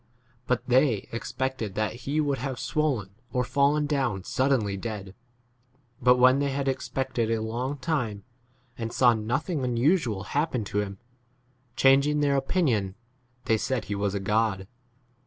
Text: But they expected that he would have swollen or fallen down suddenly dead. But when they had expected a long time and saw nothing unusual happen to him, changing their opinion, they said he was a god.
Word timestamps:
But 0.47 0.63
they 0.67 1.07
expected 1.11 1.75
that 1.75 1.93
he 2.09 2.19
would 2.19 2.39
have 2.39 2.59
swollen 2.59 3.11
or 3.31 3.43
fallen 3.43 3.85
down 3.85 4.23
suddenly 4.23 4.75
dead. 4.75 5.13
But 6.01 6.17
when 6.17 6.39
they 6.39 6.49
had 6.49 6.67
expected 6.67 7.29
a 7.29 7.39
long 7.39 7.77
time 7.77 8.23
and 8.79 8.91
saw 8.91 9.13
nothing 9.13 9.63
unusual 9.63 10.23
happen 10.23 10.63
to 10.63 10.79
him, 10.81 10.97
changing 11.75 12.21
their 12.21 12.35
opinion, 12.35 12.95
they 13.45 13.57
said 13.57 13.85
he 13.85 13.93
was 13.93 14.15
a 14.15 14.19
god. 14.19 14.67